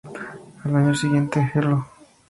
[0.63, 1.85] Al año siguiente, "Hello!